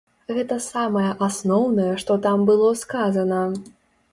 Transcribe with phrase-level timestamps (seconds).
[0.35, 3.45] Гэта самае асноўнае, што там было сказана.